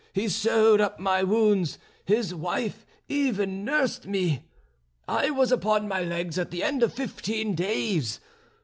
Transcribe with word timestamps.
He 0.13 0.29
sewed 0.29 0.81
up 0.81 0.99
my 0.99 1.21
wounds; 1.21 1.77
his 2.05 2.33
wife 2.33 2.87
even 3.07 3.63
nursed 3.63 4.07
me. 4.07 4.45
I 5.07 5.29
was 5.29 5.51
upon 5.51 5.87
my 5.87 6.01
legs 6.01 6.39
at 6.39 6.49
the 6.49 6.63
end 6.63 6.81
of 6.81 6.91
fifteen 6.91 7.53
days. 7.53 8.19